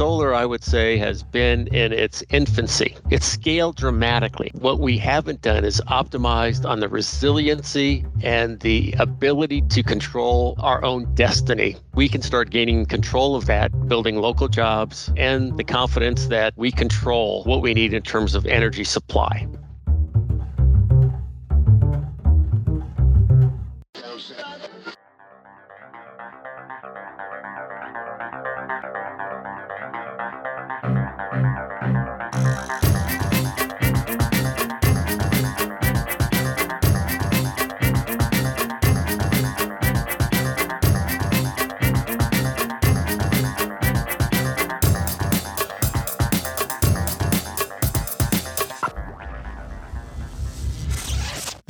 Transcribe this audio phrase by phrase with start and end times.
[0.00, 2.96] solar, I would say, has been in its infancy.
[3.10, 4.50] It's scaled dramatically.
[4.54, 10.82] What we haven't done is optimized on the resiliency and the ability to control our
[10.82, 11.76] own destiny.
[11.92, 16.72] We can start gaining control of that, building local jobs, and the confidence that we
[16.72, 19.46] control what we need in terms of energy supply.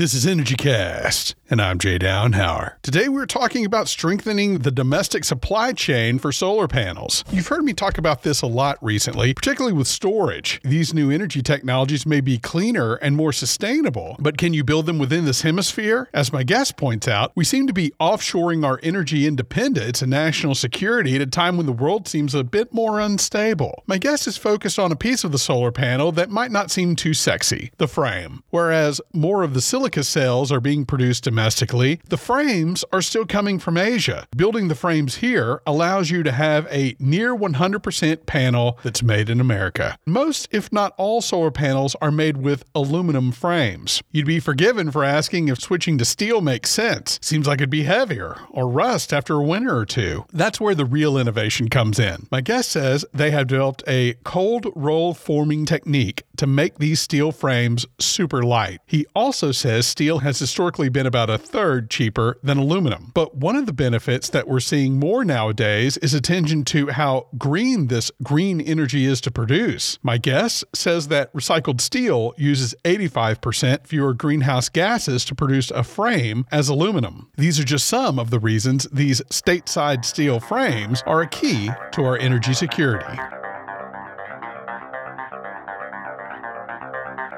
[0.01, 2.81] This is EnergyCast, and I'm Jay Downhauer.
[2.81, 7.23] Today we're talking about strengthening the domestic supply chain for solar panels.
[7.31, 10.59] You've heard me talk about this a lot recently, particularly with storage.
[10.65, 14.99] These new energy technologies may be cleaner and more sustainable, but can you build them
[14.99, 16.09] within this hemisphere?
[16.15, 20.55] As my guest points out, we seem to be offshoring our energy independence and national
[20.55, 23.83] security at a time when the world seems a bit more unstable.
[23.87, 26.97] My guest is focused on a piece of the solar panel that might not seem
[26.97, 28.43] too sexy the frame.
[28.49, 33.27] Whereas more of the silicon silica cells are being produced domestically, the frames are still
[33.27, 34.25] coming from Asia.
[34.37, 39.41] Building the frames here allows you to have a near 100% panel that's made in
[39.41, 39.99] America.
[40.07, 44.01] Most, if not all, solar panels are made with aluminum frames.
[44.13, 47.19] You'd be forgiven for asking if switching to steel makes sense.
[47.21, 50.25] Seems like it'd be heavier or rust after a winter or two.
[50.33, 52.29] That's where the real innovation comes in.
[52.31, 57.33] My guest says they have developed a cold roll forming technique to make these steel
[57.33, 58.81] frames super light.
[58.87, 63.11] He also says steel has historically been about a third cheaper than aluminum.
[63.13, 67.89] But one of the benefits that we're seeing more nowadays is attention to how green
[67.89, 69.99] this green energy is to produce.
[70.03, 76.47] My guess says that recycled steel uses 85% fewer greenhouse gases to produce a frame
[76.51, 77.29] as aluminum.
[77.37, 82.05] These are just some of the reasons these stateside steel frames are a key to
[82.05, 83.19] our energy security.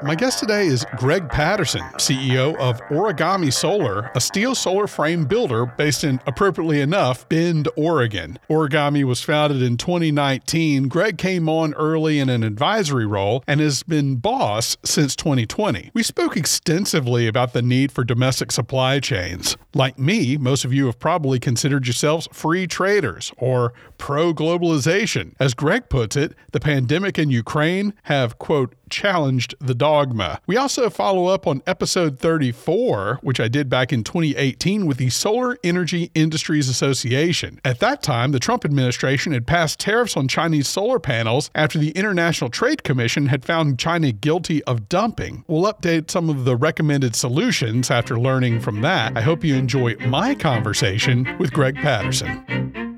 [0.05, 5.65] My guest today is Greg Patterson, CEO of Origami Solar, a steel solar frame builder
[5.65, 8.37] based in, appropriately enough, Bend, Oregon.
[8.51, 10.89] Origami was founded in 2019.
[10.89, 15.93] Greg came on early in an advisory role and has been boss since 2020.
[15.95, 19.57] We spoke extensively about the need for domestic supply chains.
[19.73, 25.35] Like me, most of you have probably considered yourselves free traders or pro globalization.
[25.39, 30.41] As Greg puts it, the pandemic in Ukraine have, quote, challenged the dogma.
[30.47, 35.11] We also follow up on episode 34, which I did back in 2018 with the
[35.11, 37.61] Solar Energy Industries Association.
[37.65, 41.91] At that time, the Trump administration had passed tariffs on Chinese solar panels after the
[41.91, 45.45] International Trade Commission had found China guilty of dumping.
[45.49, 49.17] We'll update some of the recommended solutions after learning from that.
[49.17, 52.92] I hope you enjoy my conversation with Greg Patterson.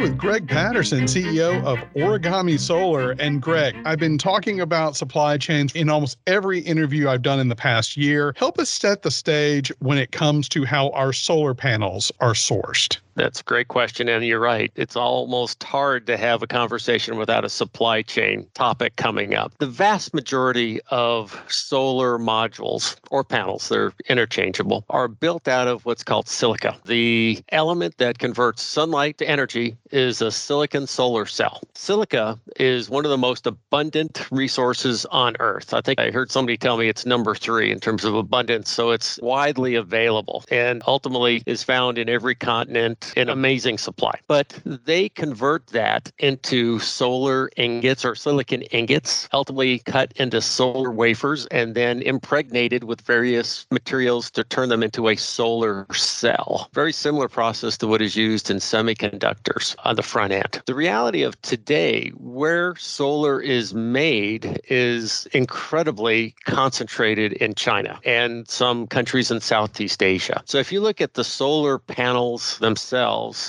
[0.00, 3.10] With Greg Patterson, CEO of Origami Solar.
[3.12, 7.48] And Greg, I've been talking about supply chains in almost every interview I've done in
[7.48, 8.32] the past year.
[8.36, 12.96] Help us set the stage when it comes to how our solar panels are sourced.
[13.14, 14.08] That's a great question.
[14.08, 14.72] And you're right.
[14.76, 19.52] It's almost hard to have a conversation without a supply chain topic coming up.
[19.58, 26.04] The vast majority of solar modules or panels, they're interchangeable, are built out of what's
[26.04, 26.76] called silica.
[26.86, 31.60] The element that converts sunlight to energy is a silicon solar cell.
[31.74, 35.74] Silica is one of the most abundant resources on Earth.
[35.74, 38.70] I think I heard somebody tell me it's number three in terms of abundance.
[38.70, 44.18] So it's widely available and ultimately is found in every continent in amazing supply.
[44.26, 51.46] But they convert that into solar ingots or silicon ingots, ultimately cut into solar wafers
[51.46, 56.68] and then impregnated with various materials to turn them into a solar cell.
[56.72, 60.62] Very similar process to what is used in semiconductors on the front end.
[60.66, 68.86] The reality of today, where solar is made, is incredibly concentrated in China and some
[68.86, 70.42] countries in Southeast Asia.
[70.44, 72.89] So if you look at the solar panels themselves,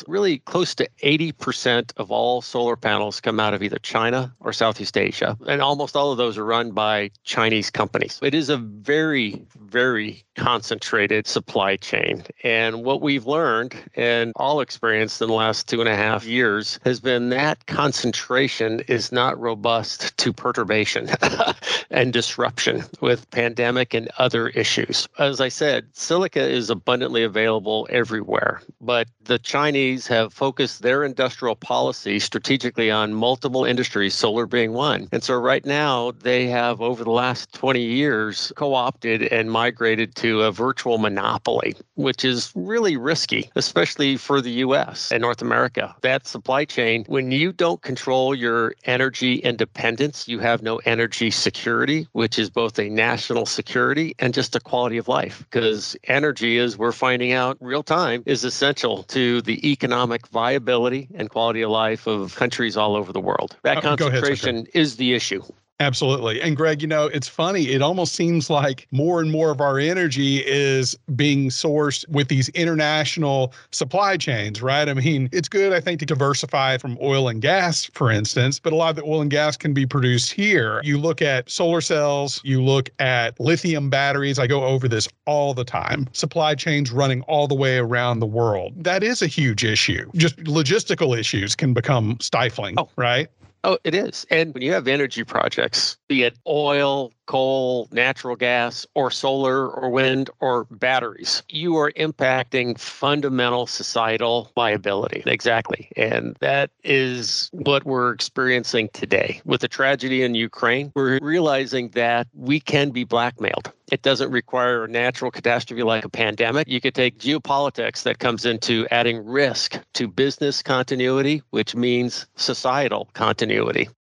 [0.08, 4.98] really close to 80% of all solar panels come out of either China or Southeast
[4.98, 5.38] Asia.
[5.48, 8.20] And almost all of those are run by Chinese companies.
[8.22, 12.24] It is a very, very concentrated supply chain.
[12.44, 16.80] And what we've learned and all experienced in the last two and a half years
[16.84, 21.10] has been that concentration is not robust to perturbation
[21.92, 25.08] and disruption with pandemic and other issues.
[25.20, 31.56] As I said, silica is abundantly available everywhere, but the Chinese have focused their industrial
[31.56, 35.08] policy strategically on multiple industries, solar being one.
[35.14, 40.16] And so right now, they have over the last 20 years co opted and migrated
[40.16, 45.96] to a virtual monopoly, which is really risky, especially for the US and North America.
[46.02, 52.06] That supply chain, when you don't control your energy independence, you have no energy security,
[52.12, 55.46] which is both a national security and just a quality of life.
[55.50, 61.30] Because energy, as we're finding out real time, is essential to the economic viability and
[61.30, 63.56] quality of life of countries all over the world.
[63.64, 65.44] That Uh, go ahead, concentration is the issue.
[65.82, 66.40] Absolutely.
[66.44, 67.70] And Greg, you know, it's funny.
[67.70, 72.50] It almost seems like more and more of our energy is being sourced with these
[72.50, 74.88] international supply chains, right?
[74.88, 78.74] I mean, it's good, I think, to diversify from oil and gas, for instance, but
[78.74, 80.82] a lot of the oil and gas can be produced here.
[80.84, 84.38] You look at solar cells, you look at lithium batteries.
[84.38, 86.08] I go over this all the time.
[86.14, 88.74] Supply chains running all the way around the world.
[88.84, 90.12] That is a huge issue.
[90.16, 92.88] Just logistical issues can become stifling, Oh.
[92.98, 93.30] right?
[93.64, 94.26] Oh, it is.
[94.32, 99.90] And when you have energy projects, be it oil, coal, natural gas, or solar, or
[99.90, 105.22] wind, or batteries, you are impacting fundamental societal viability.
[105.28, 105.90] Exactly.
[105.96, 109.42] And that is what we're experiencing today.
[109.46, 113.72] With the tragedy in Ukraine, we're realizing that we can be blackmailed.
[113.92, 116.68] It doesn't require a natural catastrophe like a pandemic.
[116.68, 123.10] You could take geopolitics that comes into adding risk to business continuity, which means societal
[123.14, 123.51] continuity.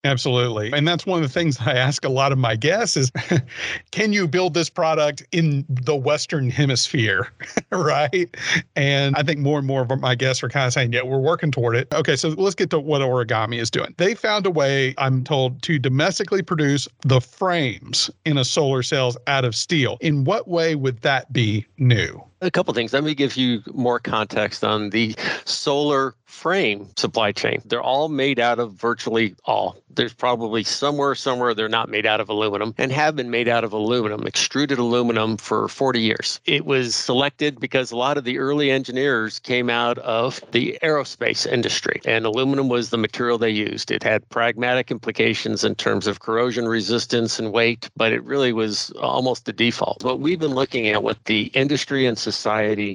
[0.03, 0.71] Absolutely.
[0.73, 3.11] And that's one of the things I ask a lot of my guests is
[3.91, 7.31] can you build this product in the Western hemisphere?
[7.71, 8.35] right.
[8.75, 11.19] And I think more and more of my guests are kind of saying, yeah, we're
[11.19, 11.93] working toward it.
[11.93, 12.15] Okay.
[12.15, 13.93] So let's get to what origami is doing.
[13.97, 19.17] They found a way, I'm told, to domestically produce the frames in a solar cells
[19.27, 19.97] out of steel.
[20.01, 22.23] In what way would that be new?
[22.43, 22.91] A couple things.
[22.91, 25.15] Let me give you more context on the
[25.45, 27.61] solar frame supply chain.
[27.65, 29.77] They're all made out of virtually all.
[29.93, 33.65] There's probably somewhere, somewhere they're not made out of aluminum and have been made out
[33.65, 36.39] of aluminum, extruded aluminum for 40 years.
[36.45, 41.45] It was selected because a lot of the early engineers came out of the aerospace
[41.45, 43.91] industry, and aluminum was the material they used.
[43.91, 48.91] It had pragmatic implications in terms of corrosion resistance and weight, but it really was
[48.91, 49.99] almost the default.
[49.99, 52.17] But we've been looking at what the industry and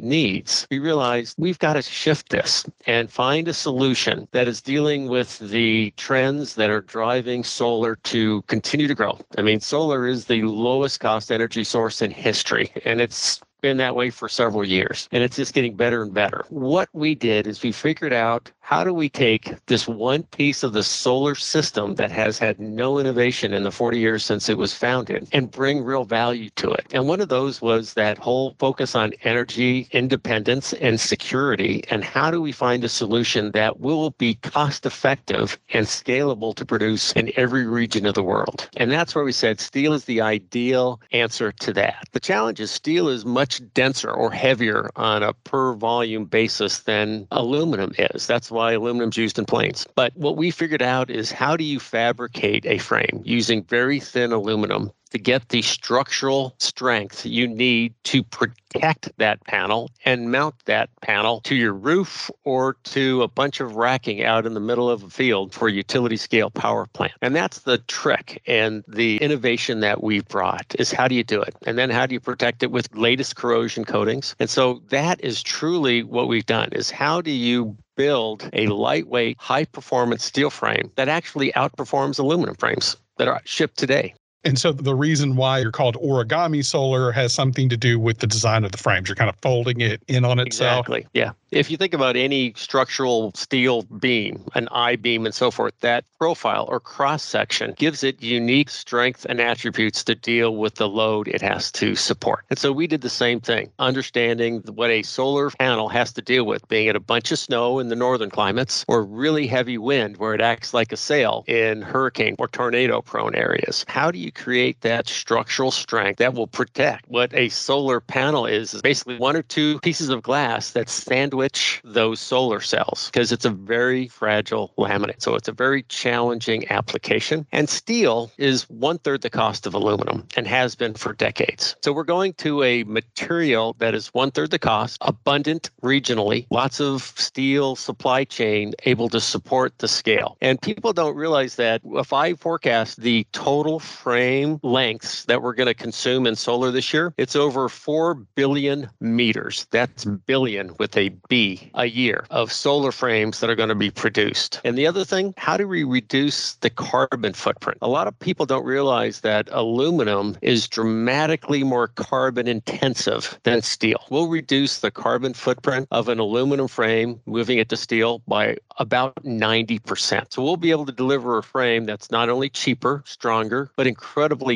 [0.02, 0.66] needs.
[0.70, 5.38] We realized we've got to shift this and find a solution that is dealing with
[5.38, 9.18] the trends that are driving solar to continue to grow.
[9.38, 13.96] I mean, solar is the lowest cost energy source in history, and it's been that
[13.96, 16.44] way for several years and it's just getting better and better.
[16.50, 20.72] What we did is we figured out how do we take this one piece of
[20.72, 24.74] the solar system that has had no innovation in the 40 years since it was
[24.74, 26.84] founded and bring real value to it.
[26.90, 32.32] And one of those was that whole focus on energy independence and security and how
[32.32, 37.30] do we find a solution that will be cost effective and scalable to produce in
[37.36, 38.69] every region of the world.
[38.78, 42.02] And that's where we said steel is the ideal answer to that.
[42.10, 47.28] The challenge is steel is much denser or heavier on a per volume basis than
[47.30, 48.26] aluminum is.
[48.26, 49.87] That's why aluminum's used in planes.
[49.94, 54.32] But what we figured out is how do you fabricate a frame using very thin
[54.32, 60.91] aluminum to get the structural strength you need to protect that panel and mount that
[61.00, 65.03] panel to your roof or to a bunch of racking out in the middle of
[65.03, 67.13] a field for a utility scale power plant.
[67.22, 71.41] And that's the trick and the innovation that we've brought is how do you do
[71.41, 71.55] it?
[71.67, 74.34] And then how do you protect it with latest corrosion coatings?
[74.39, 79.36] And so that is truly what we've done is how do you build a lightweight,
[79.41, 84.15] high performance steel frame that actually outperforms aluminum frames that are shipped today.
[84.46, 88.26] And so the reason why you're called origami solar has something to do with the
[88.26, 89.08] design of the frames.
[89.08, 90.86] You're kind of folding it in on itself.
[90.86, 91.06] Exactly.
[91.15, 91.32] Yeah.
[91.53, 96.05] If you think about any structural steel beam, an I beam and so forth, that
[96.19, 101.29] profile or cross section gives it unique strength and attributes to deal with the load
[101.29, 102.44] it has to support.
[102.50, 106.44] And so we did the same thing, understanding what a solar panel has to deal
[106.44, 110.17] with, being it a bunch of snow in the northern climates or really heavy wind
[110.17, 113.84] where it acts like a sail in hurricane or tornado prone areas.
[113.88, 118.74] How do you create that structural strength that will protect what a solar panel is,
[118.74, 123.44] is basically one or two pieces of glass that sandwich those solar cells because it's
[123.44, 125.22] a very fragile laminate.
[125.22, 127.46] So it's a very challenging application.
[127.52, 131.76] And steel is one third the cost of aluminum and has been for decades.
[131.82, 136.81] So we're going to a material that is one third the cost, abundant regionally, lots
[136.81, 140.36] of steel supply chain able to support the scale.
[140.40, 144.25] And people don't realize that if I forecast the total frame
[144.62, 149.66] lengths that we're going to consume in solar this year, it's over 4 billion meters.
[149.70, 153.90] That's billion with a B a year of solar frames that are going to be
[153.90, 154.60] produced.
[154.64, 157.78] And the other thing, how do we reduce the carbon footprint?
[157.82, 164.04] A lot of people don't realize that aluminum is dramatically more carbon intensive than steel.
[164.10, 169.14] We'll reduce the carbon footprint of an aluminum frame, moving it to steel, by about
[169.24, 170.32] 90%.
[170.32, 174.06] So we'll be able to deliver a frame that's not only cheaper, stronger, but incredibly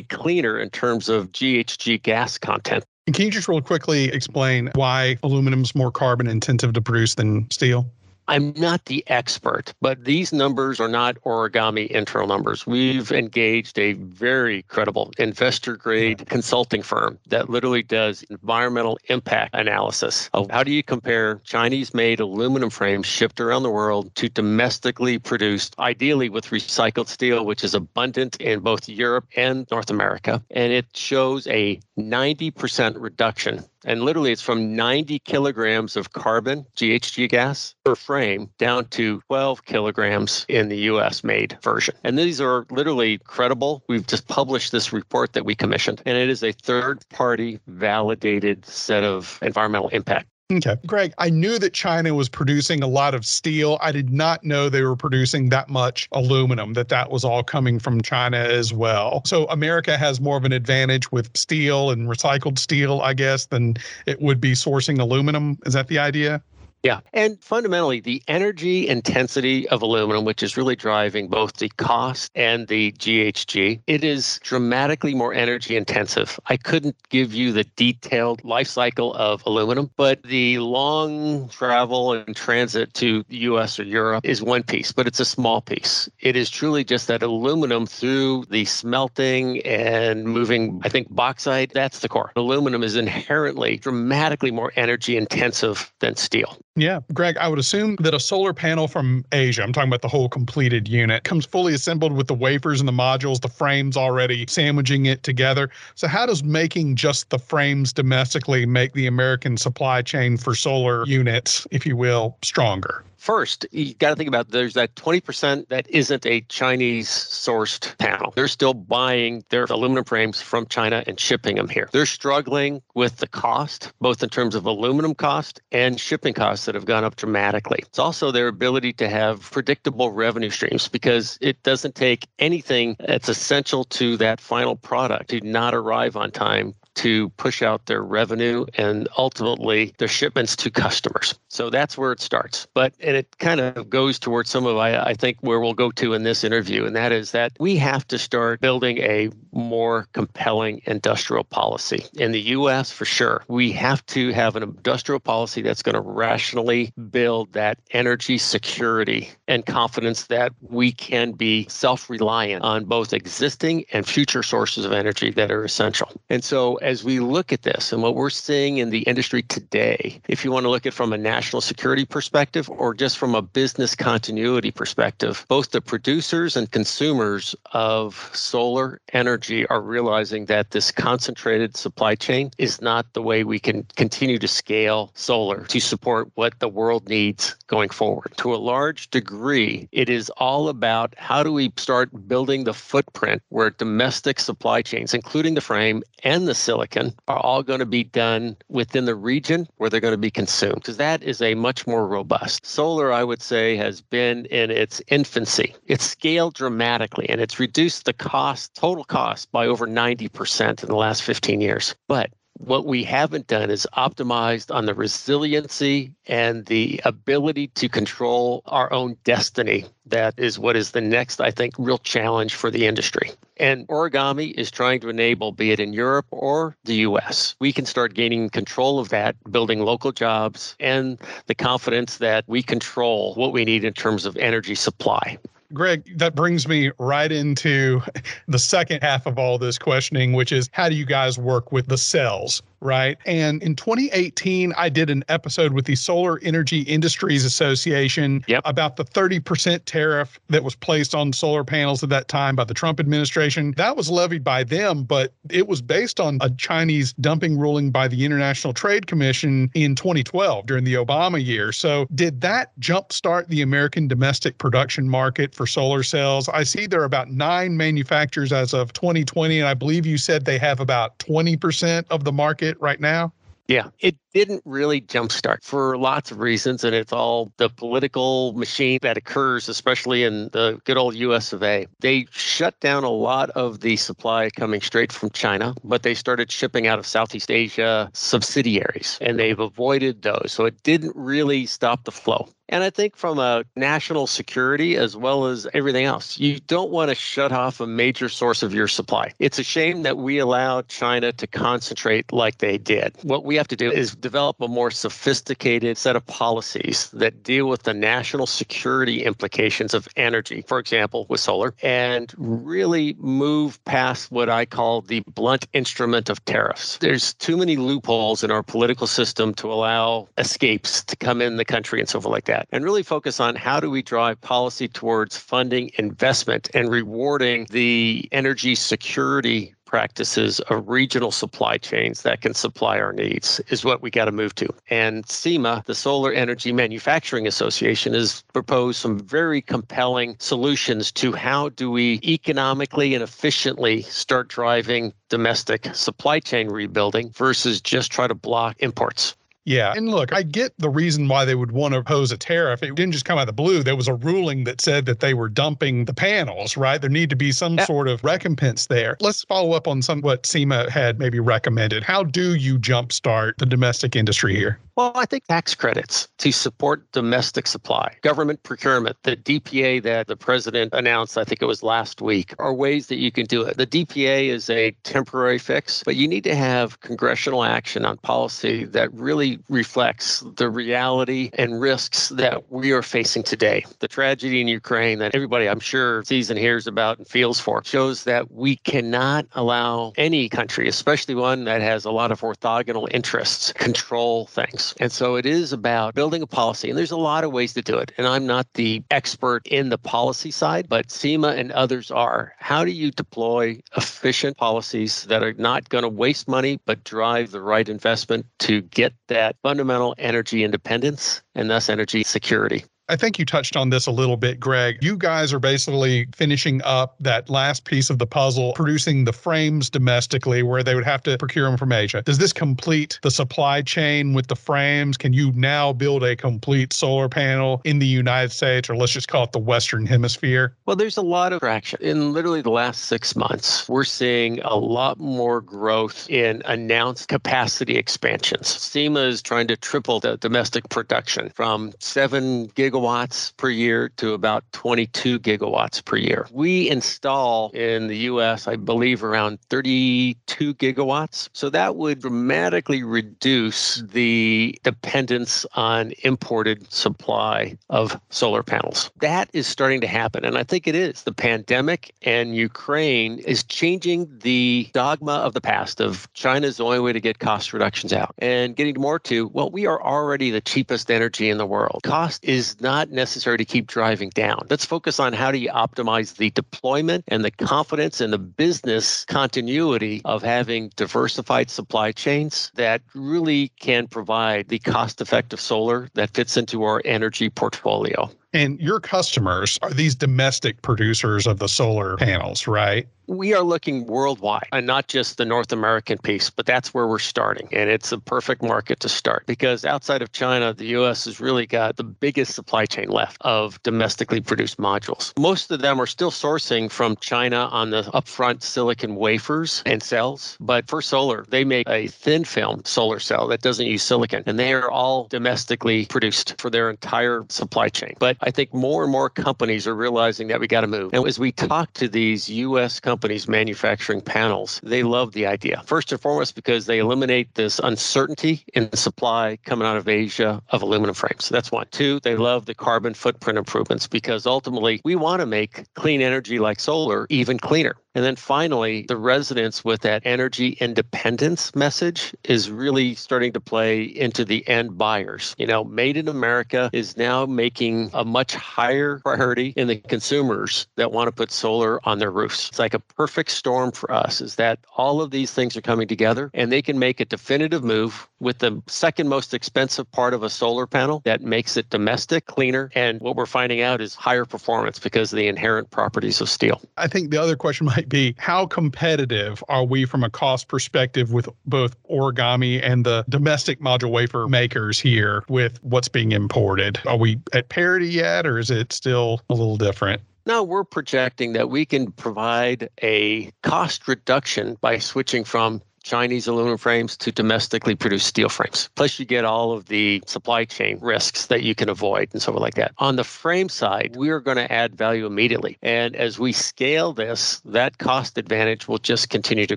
[0.02, 2.84] cleaner in terms of GHG gas content.
[3.12, 7.50] Can you just real quickly explain why aluminum is more carbon intensive to produce than
[7.50, 7.90] steel?
[8.30, 12.64] I'm not the expert, but these numbers are not origami internal numbers.
[12.64, 20.30] We've engaged a very credible investor grade consulting firm that literally does environmental impact analysis
[20.32, 25.18] of how do you compare Chinese made aluminum frames shipped around the world to domestically
[25.18, 30.40] produced, ideally with recycled steel, which is abundant in both Europe and North America.
[30.52, 37.28] And it shows a 90% reduction and literally, it's from 90 kilograms of carbon, GHG
[37.28, 41.94] gas, per frame down to 12 kilograms in the US made version.
[42.04, 43.82] And these are literally credible.
[43.88, 48.66] We've just published this report that we commissioned, and it is a third party validated
[48.66, 50.76] set of environmental impact Okay.
[50.86, 53.78] Greg, I knew that China was producing a lot of steel.
[53.80, 57.78] I did not know they were producing that much aluminum, that that was all coming
[57.78, 59.22] from China as well.
[59.24, 63.76] So America has more of an advantage with steel and recycled steel, I guess, than
[64.06, 65.58] it would be sourcing aluminum.
[65.66, 66.42] Is that the idea?
[66.82, 67.00] Yeah.
[67.12, 72.68] And fundamentally, the energy intensity of aluminum, which is really driving both the cost and
[72.68, 76.40] the GHG, it is dramatically more energy intensive.
[76.46, 82.34] I couldn't give you the detailed life cycle of aluminum, but the long travel and
[82.34, 86.08] transit to the US or Europe is one piece, but it's a small piece.
[86.20, 91.98] It is truly just that aluminum through the smelting and moving, I think, bauxite, that's
[91.98, 92.32] the core.
[92.36, 96.56] Aluminum is inherently dramatically more energy intensive than steel.
[96.76, 97.00] Yeah.
[97.12, 100.28] Greg, I would assume that a solar panel from Asia, I'm talking about the whole
[100.28, 105.06] completed unit, comes fully assembled with the wafers and the modules, the frames already sandwiching
[105.06, 105.68] it together.
[105.96, 111.04] So, how does making just the frames domestically make the American supply chain for solar
[111.06, 113.04] units, if you will, stronger?
[113.20, 118.32] First, you got to think about there's that 20% that isn't a Chinese sourced panel.
[118.34, 121.90] They're still buying their aluminum frames from China and shipping them here.
[121.92, 126.74] They're struggling with the cost, both in terms of aluminum cost and shipping costs that
[126.74, 127.80] have gone up dramatically.
[127.82, 133.28] It's also their ability to have predictable revenue streams because it doesn't take anything that's
[133.28, 138.66] essential to that final product to not arrive on time to push out their revenue
[138.74, 141.34] and ultimately their shipments to customers.
[141.48, 142.66] So that's where it starts.
[142.74, 145.90] But and it kind of goes towards some of I, I think where we'll go
[145.92, 150.06] to in this interview, and that is that we have to start building a more
[150.12, 152.90] compelling industrial policy in the U.S.
[152.90, 153.42] for sure.
[153.48, 159.30] We have to have an industrial policy that's going to rationally build that energy security
[159.48, 165.30] and confidence that we can be self-reliant on both existing and future sources of energy
[165.30, 166.10] that are essential.
[166.28, 170.20] And so as we look at this and what we're seeing in the industry today,
[170.28, 173.42] if you want to look at from a national security perspective or just from a
[173.42, 180.90] business continuity perspective, both the producers and consumers of solar energy are realizing that this
[180.90, 186.30] concentrated supply chain is not the way we can continue to scale solar to support
[186.34, 188.32] what the world needs going forward.
[188.38, 193.42] To a large degree, it is all about how do we start building the footprint
[193.48, 198.04] where domestic supply chains, including the frame and the silicon are all going to be
[198.04, 201.84] done within the region where they're going to be consumed because that is a much
[201.84, 202.64] more robust.
[202.64, 205.74] Solar, I would say, has been in its infancy.
[205.86, 210.94] It's scaled dramatically and it's reduced the cost, total cost, by over 90% in the
[210.94, 211.96] last 15 years.
[212.06, 212.30] But
[212.60, 218.92] what we haven't done is optimized on the resiliency and the ability to control our
[218.92, 219.86] own destiny.
[220.04, 223.30] That is what is the next, I think, real challenge for the industry.
[223.56, 227.86] And origami is trying to enable, be it in Europe or the US, we can
[227.86, 233.52] start gaining control of that, building local jobs and the confidence that we control what
[233.52, 235.38] we need in terms of energy supply.
[235.72, 238.02] Greg, that brings me right into
[238.48, 241.86] the second half of all this questioning, which is how do you guys work with
[241.86, 242.62] the cells?
[242.80, 243.18] Right?
[243.26, 248.62] And in 2018, I did an episode with the Solar Energy Industries Association yep.
[248.64, 252.74] about the 30% tariff that was placed on solar panels at that time by the
[252.74, 253.74] Trump administration.
[253.76, 258.08] That was levied by them, but it was based on a Chinese dumping ruling by
[258.08, 261.72] the International Trade Commission in 2012 during the Obama year.
[261.72, 266.48] So, did that jumpstart the American domestic production market for solar cells?
[266.48, 270.44] I see there are about nine manufacturers as of 2020, and I believe you said
[270.44, 273.32] they have about 20% of the market right now?
[273.70, 276.82] Yeah, it didn't really jumpstart for lots of reasons.
[276.82, 281.62] And it's all the political machine that occurs, especially in the good old US of
[281.62, 281.86] A.
[282.00, 286.50] They shut down a lot of the supply coming straight from China, but they started
[286.50, 290.50] shipping out of Southeast Asia subsidiaries and they've avoided those.
[290.50, 292.48] So it didn't really stop the flow.
[292.70, 297.08] And I think from a national security as well as everything else, you don't want
[297.08, 299.32] to shut off a major source of your supply.
[299.40, 303.16] It's a shame that we allowed China to concentrate like they did.
[303.22, 307.68] What we have to do is develop a more sophisticated set of policies that deal
[307.68, 314.30] with the national security implications of energy, for example, with solar, and really move past
[314.30, 316.98] what I call the blunt instrument of tariffs.
[316.98, 321.64] There's too many loopholes in our political system to allow escapes to come in the
[321.64, 324.40] country and so forth like that that and really focus on how do we drive
[324.40, 332.42] policy towards funding investment and rewarding the energy security practices of regional supply chains that
[332.42, 334.68] can supply our needs is what we got to move to.
[334.88, 341.70] And SEMA, the Solar Energy Manufacturing Association, has proposed some very compelling solutions to how
[341.70, 348.34] do we economically and efficiently start driving domestic supply chain rebuilding versus just try to
[348.34, 349.34] block imports.
[349.64, 349.92] Yeah.
[349.94, 352.82] And look, I get the reason why they would want to impose a tariff.
[352.82, 353.82] It didn't just come out of the blue.
[353.82, 357.00] There was a ruling that said that they were dumping the panels, right?
[357.00, 357.84] There need to be some yeah.
[357.84, 359.16] sort of recompense there.
[359.20, 362.02] Let's follow up on some what SEMA had maybe recommended.
[362.02, 364.78] How do you jumpstart the domestic industry here?
[365.00, 370.36] Well, I think tax credits to support domestic supply, government procurement, the DPA that the
[370.36, 373.78] president announced, I think it was last week, are ways that you can do it.
[373.78, 378.84] The DPA is a temporary fix, but you need to have congressional action on policy
[378.84, 383.86] that really reflects the reality and risks that we are facing today.
[384.00, 387.82] The tragedy in Ukraine that everybody, I'm sure, sees and hears about and feels for
[387.84, 393.08] shows that we cannot allow any country, especially one that has a lot of orthogonal
[393.12, 394.89] interests, control things.
[394.98, 396.88] And so it is about building a policy.
[396.88, 398.12] And there's a lot of ways to do it.
[398.18, 402.54] And I'm not the expert in the policy side, but SEMA and others are.
[402.58, 407.50] How do you deploy efficient policies that are not going to waste money, but drive
[407.50, 412.84] the right investment to get that fundamental energy independence and thus energy security?
[413.10, 414.98] I think you touched on this a little bit, Greg.
[415.02, 419.90] You guys are basically finishing up that last piece of the puzzle, producing the frames
[419.90, 422.22] domestically where they would have to procure them from Asia.
[422.22, 425.16] Does this complete the supply chain with the frames?
[425.16, 429.26] Can you now build a complete solar panel in the United States, or let's just
[429.26, 430.76] call it the Western Hemisphere?
[430.86, 431.98] Well, there's a lot of traction.
[432.00, 437.96] In literally the last six months, we're seeing a lot more growth in announced capacity
[437.96, 438.68] expansions.
[438.68, 444.34] SEMA is trying to triple the domestic production from seven gigawatts gigawatts per year to
[444.34, 446.46] about 22 gigawatts per year.
[446.52, 451.48] We install in the US, I believe, around 32 gigawatts.
[451.52, 459.10] So that would dramatically reduce the dependence on imported supply of solar panels.
[459.20, 460.44] That is starting to happen.
[460.44, 461.22] And I think it is.
[461.22, 467.00] The pandemic and Ukraine is changing the dogma of the past of China's the only
[467.00, 470.60] way to get cost reductions out and getting more to, well, we are already the
[470.60, 472.00] cheapest energy in the world.
[472.04, 474.66] Cost is not not necessary to keep driving down.
[474.68, 479.24] Let's focus on how do you optimize the deployment and the confidence and the business
[479.26, 486.30] continuity of having diversified supply chains that really can provide the cost effective solar that
[486.30, 488.28] fits into our energy portfolio.
[488.52, 493.06] And your customers are these domestic producers of the solar panels, right?
[493.30, 497.20] We are looking worldwide and not just the North American piece, but that's where we're
[497.20, 497.68] starting.
[497.70, 501.64] And it's a perfect market to start because outside of China, the US has really
[501.64, 505.32] got the biggest supply chain left of domestically produced modules.
[505.38, 510.56] Most of them are still sourcing from China on the upfront silicon wafers and cells.
[510.58, 514.58] But First Solar, they make a thin film solar cell that doesn't use silicon, and
[514.58, 518.16] they are all domestically produced for their entire supply chain.
[518.18, 521.14] But I think more and more companies are realizing that we got to move.
[521.14, 525.82] And as we talk to these US companies, companies manufacturing panels, they love the idea.
[525.84, 530.80] First and foremost, because they eliminate this uncertainty in supply coming out of Asia of
[530.80, 531.50] aluminum frames.
[531.50, 531.84] That's one.
[531.90, 536.58] Two, they love the carbon footprint improvements because ultimately we want to make clean energy
[536.58, 537.94] like solar even cleaner.
[538.14, 544.02] And then finally, the resonance with that energy independence message is really starting to play
[544.02, 545.54] into the end buyers.
[545.58, 550.88] You know, made in America is now making a much higher priority in the consumers
[550.96, 552.68] that want to put solar on their roofs.
[552.68, 556.08] It's like a perfect storm for us is that all of these things are coming
[556.08, 560.42] together and they can make a definitive move with the second most expensive part of
[560.42, 564.44] a solar panel that makes it domestic, cleaner, and what we're finding out is higher
[564.44, 566.80] performance because of the inherent properties of steel.
[566.96, 571.32] I think the other question might be how competitive are we from a cost perspective
[571.32, 576.98] with both origami and the domestic module wafer makers here with what's being imported?
[577.06, 580.22] Are we at parity yet or is it still a little different?
[580.46, 586.78] Now we're projecting that we can provide a cost reduction by switching from Chinese aluminum
[586.78, 588.88] frames to domestically produced steel frames.
[588.94, 592.56] Plus, you get all of the supply chain risks that you can avoid and stuff
[592.56, 592.92] like that.
[592.98, 595.78] On the frame side, we are going to add value immediately.
[595.82, 599.76] And as we scale this, that cost advantage will just continue to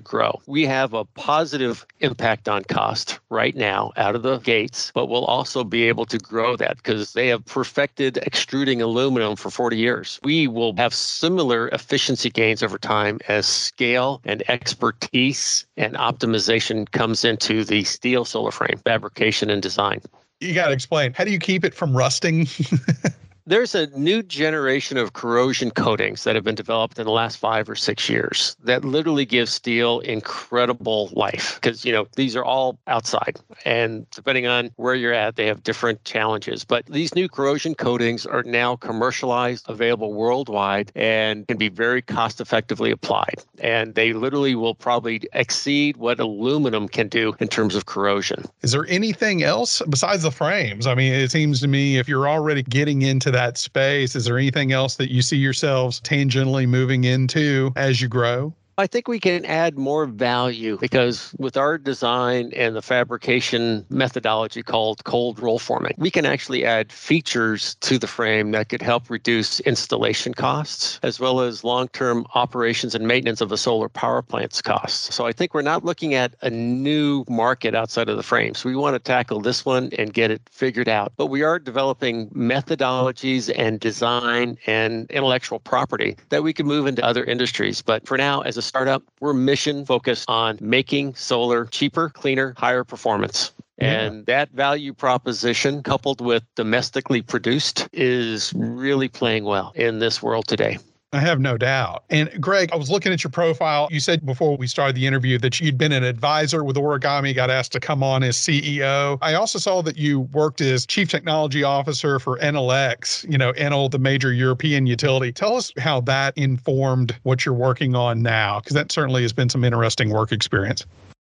[0.00, 0.40] grow.
[0.46, 5.24] We have a positive impact on cost right now out of the gates, but we'll
[5.24, 10.20] also be able to grow that because they have perfected extruding aluminum for 40 years.
[10.22, 17.24] We will have similar efficiency gains over time as scale and expertise and optimization comes
[17.24, 20.00] into the steel solar frame fabrication and design.
[20.40, 21.12] You got to explain.
[21.12, 22.46] How do you keep it from rusting?
[23.46, 27.68] There's a new generation of corrosion coatings that have been developed in the last five
[27.68, 32.78] or six years that literally give steel incredible life because, you know, these are all
[32.86, 33.38] outside.
[33.66, 36.64] And depending on where you're at, they have different challenges.
[36.64, 42.40] But these new corrosion coatings are now commercialized, available worldwide, and can be very cost
[42.40, 43.44] effectively applied.
[43.58, 48.46] And they literally will probably exceed what aluminum can do in terms of corrosion.
[48.62, 50.86] Is there anything else besides the frames?
[50.86, 54.16] I mean, it seems to me if you're already getting into that space?
[54.16, 58.54] Is there anything else that you see yourselves tangentially moving into as you grow?
[58.76, 64.64] I think we can add more value because with our design and the fabrication methodology
[64.64, 69.08] called cold roll forming, we can actually add features to the frame that could help
[69.08, 74.22] reduce installation costs as well as long term operations and maintenance of the solar power
[74.22, 75.14] plant's costs.
[75.14, 78.64] So I think we're not looking at a new market outside of the frames.
[78.64, 81.12] We want to tackle this one and get it figured out.
[81.16, 87.04] But we are developing methodologies and design and intellectual property that we can move into
[87.04, 87.80] other industries.
[87.80, 92.84] But for now, as a startup, we're mission focused on making solar cheaper, cleaner, higher
[92.84, 93.52] performance.
[93.78, 94.00] Yeah.
[94.02, 100.46] And that value proposition, coupled with domestically produced, is really playing well in this world
[100.46, 100.78] today.
[101.14, 102.02] I have no doubt.
[102.10, 103.88] And Greg, I was looking at your profile.
[103.90, 107.50] You said before we started the interview that you'd been an advisor with Origami, got
[107.50, 109.16] asked to come on as CEO.
[109.22, 113.52] I also saw that you worked as chief technology officer for Enel X, you know,
[113.52, 115.30] Enel, the major European utility.
[115.30, 119.48] Tell us how that informed what you're working on now, because that certainly has been
[119.48, 120.84] some interesting work experience.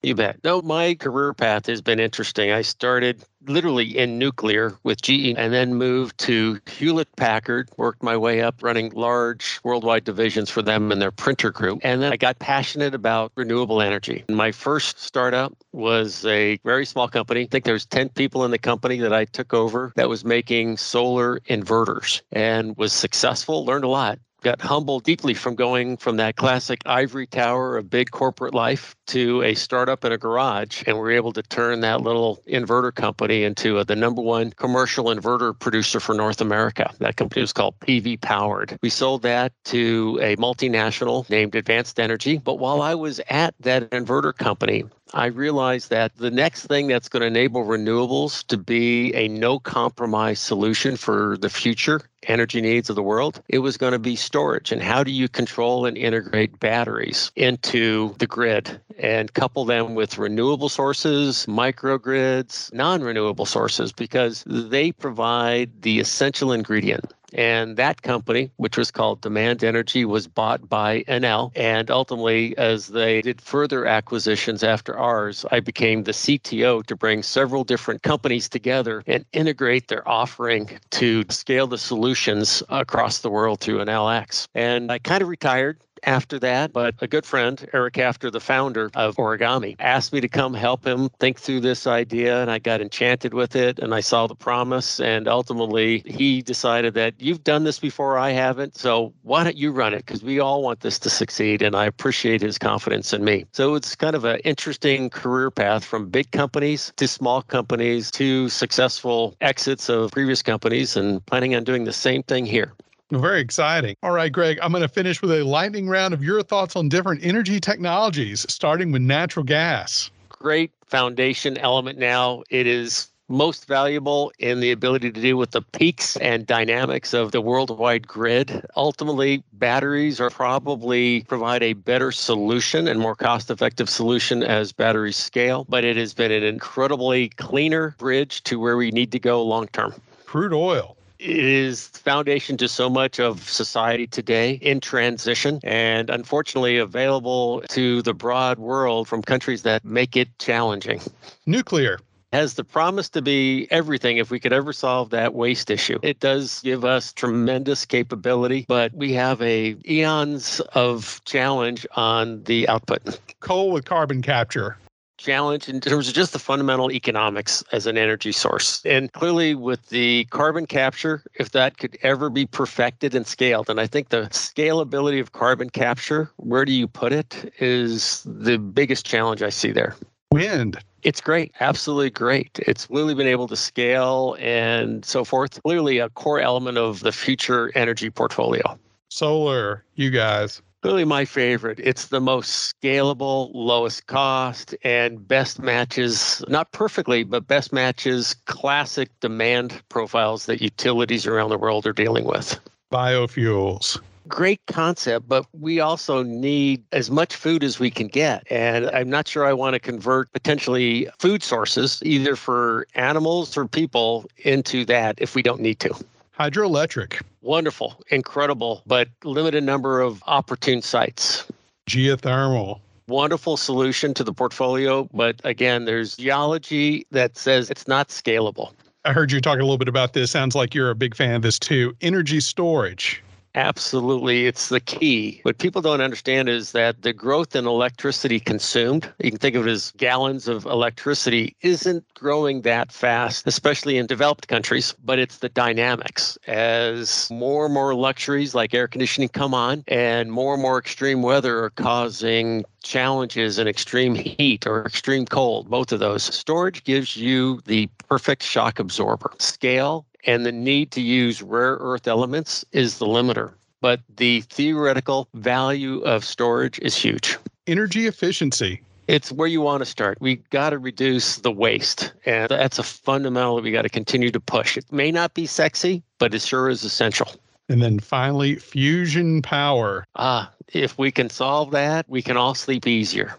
[0.03, 0.39] You bet.
[0.43, 2.51] No, my career path has been interesting.
[2.51, 8.17] I started literally in nuclear with GE and then moved to Hewlett Packard, worked my
[8.17, 11.81] way up running large worldwide divisions for them and their printer group.
[11.83, 14.23] And then I got passionate about renewable energy.
[14.27, 17.41] My first startup was a very small company.
[17.41, 20.25] I think there was 10 people in the company that I took over that was
[20.25, 26.17] making solar inverters and was successful, learned a lot got humbled deeply from going from
[26.17, 30.97] that classic ivory tower of big corporate life to a startup in a garage and
[30.97, 35.05] we are able to turn that little inverter company into a, the number one commercial
[35.05, 36.93] inverter producer for north america.
[36.99, 38.77] That company was called pv powered.
[38.81, 42.37] We sold that to a multinational named advanced energy.
[42.37, 47.09] But while i was at that inverter company I realized that the next thing that's
[47.09, 52.89] going to enable renewables to be a no compromise solution for the future energy needs
[52.89, 54.71] of the world, it was going to be storage.
[54.71, 60.17] And how do you control and integrate batteries into the grid and couple them with
[60.17, 68.51] renewable sources, microgrids, non renewable sources, because they provide the essential ingredient and that company,
[68.57, 71.51] which was called Demand Energy, was bought by Enel.
[71.55, 77.23] And ultimately, as they did further acquisitions after ours, I became the CTO to bring
[77.23, 83.59] several different companies together and integrate their offering to scale the solutions across the world
[83.59, 84.47] through Enel X.
[84.53, 88.89] And I kind of retired after that, but a good friend, Eric After, the founder
[88.95, 92.81] of Origami, asked me to come help him think through this idea, and I got
[92.81, 97.63] enchanted with it, and I saw the promise, and ultimately he decided that you've done
[97.63, 100.05] this before, I haven't, so why don't you run it?
[100.05, 103.45] Because we all want this to succeed, and I appreciate his confidence in me.
[103.51, 108.49] So it's kind of an interesting career path from big companies to small companies to
[108.49, 112.73] successful exits of previous companies, and planning on doing the same thing here.
[113.11, 113.97] Very exciting.
[114.03, 116.87] All right, Greg, I'm going to finish with a lightning round of your thoughts on
[116.87, 120.09] different energy technologies, starting with natural gas.
[120.29, 122.43] Great foundation element now.
[122.49, 127.31] It is most valuable in the ability to deal with the peaks and dynamics of
[127.31, 128.65] the worldwide grid.
[128.75, 135.65] Ultimately, batteries are probably provide a better solution and more cost-effective solution as batteries scale,
[135.67, 139.67] but it has been an incredibly cleaner bridge to where we need to go long
[139.67, 139.93] term.
[140.25, 146.77] Crude oil it is foundation to so much of society today in transition and unfortunately
[146.77, 150.99] available to the broad world from countries that make it challenging.
[151.45, 151.99] Nuclear
[152.33, 155.99] has the promise to be everything if we could ever solve that waste issue.
[156.01, 162.67] It does give us tremendous capability, but we have a eons of challenge on the
[162.67, 163.19] output.
[163.41, 164.77] Coal with carbon capture
[165.21, 168.81] challenge in terms of just the fundamental economics as an energy source.
[168.85, 173.79] And clearly, with the carbon capture, if that could ever be perfected and scaled, and
[173.79, 179.05] I think the scalability of carbon capture, where do you put it, is the biggest
[179.05, 179.95] challenge I see there.
[180.31, 180.77] Wind.
[181.03, 182.59] It's great, absolutely great.
[182.67, 185.61] It's really been able to scale and so forth.
[185.63, 188.77] Clearly, a core element of the future energy portfolio.
[189.09, 191.79] Solar, you guys clearly my favorite.
[191.79, 199.09] It's the most scalable, lowest cost, and best matches, not perfectly, but best matches classic
[199.19, 202.59] demand profiles that utilities around the world are dealing with.
[202.91, 203.99] Biofuels.
[204.27, 208.43] Great concept, but we also need as much food as we can get.
[208.51, 213.67] And I'm not sure I want to convert potentially food sources, either for animals or
[213.67, 215.93] people, into that if we don't need to.
[216.37, 217.21] Hydroelectric.
[217.41, 221.45] Wonderful, incredible, but limited number of opportune sites.
[221.87, 222.79] Geothermal
[223.11, 228.71] wonderful solution to the portfolio, but again, there's geology that says it's not scalable.
[229.03, 230.31] I heard you talk a little bit about this.
[230.31, 231.95] Sounds like you're a big fan of this too.
[232.01, 233.21] Energy storage.
[233.53, 234.45] Absolutely.
[234.47, 235.41] It's the key.
[235.43, 239.67] What people don't understand is that the growth in electricity consumed, you can think of
[239.67, 245.39] it as gallons of electricity, isn't growing that fast, especially in developed countries, but it's
[245.39, 246.37] the dynamics.
[246.47, 251.21] As more and more luxuries like air conditioning come on and more and more extreme
[251.21, 257.17] weather are causing challenges in extreme heat or extreme cold, both of those, storage gives
[257.17, 259.31] you the perfect shock absorber.
[259.39, 263.53] Scale and the need to use rare earth elements is the limiter.
[263.81, 267.37] But the theoretical value of storage is huge.
[267.67, 268.81] Energy efficiency.
[269.07, 270.19] It's where you want to start.
[270.21, 272.13] We got to reduce the waste.
[272.25, 274.77] And that's a fundamental that we got to continue to push.
[274.77, 277.27] It may not be sexy, but it sure is essential.
[277.67, 280.05] And then finally, fusion power.
[280.15, 283.35] Ah, if we can solve that, we can all sleep easier.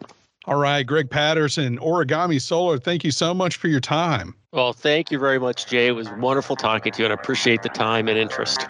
[0.47, 4.35] All right, Greg Patterson, Origami Solar, thank you so much for your time.
[4.53, 5.89] Well, thank you very much, Jay.
[5.89, 8.69] It was wonderful talking to you, and I appreciate the time and interest.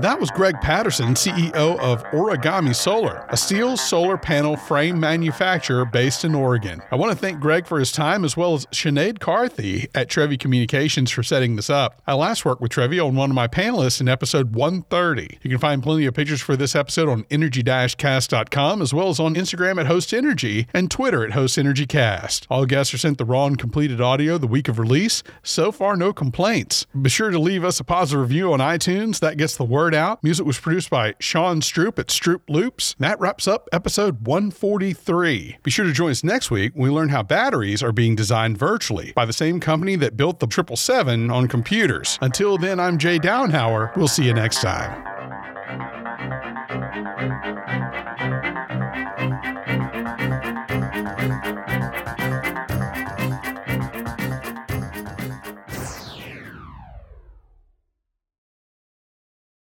[0.00, 6.24] That was Greg Patterson, CEO of Origami Solar, a steel solar panel frame manufacturer based
[6.24, 6.82] in Oregon.
[6.90, 10.36] I want to thank Greg for his time as well as Sinead Carthy at Trevi
[10.36, 12.02] Communications for setting this up.
[12.08, 15.38] I last worked with Trevi on one of my panelists in episode 130.
[15.42, 19.36] You can find plenty of pictures for this episode on energy-cast.com as well as on
[19.36, 22.48] Instagram at Host Energy and Twitter at Host Energy Cast.
[22.50, 25.22] All guests are sent the raw and completed audio the week of release.
[25.44, 26.86] So far, no complaints.
[27.00, 29.20] Be sure to leave us a positive review on iTunes.
[29.20, 30.24] That gets the word word out.
[30.24, 32.96] Music was produced by Sean Stroop at Stroop Loops.
[32.98, 35.58] That wraps up episode 143.
[35.62, 38.56] Be sure to join us next week when we learn how batteries are being designed
[38.56, 42.18] virtually by the same company that built the 777 on computers.
[42.22, 43.94] Until then, I'm Jay Downhauer.
[43.94, 46.03] We'll see you next time.